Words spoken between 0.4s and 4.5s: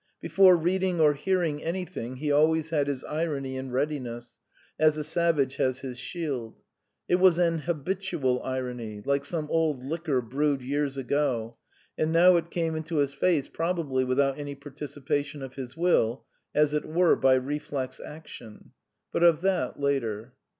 reading or hearing anything he always had his irony in readiness,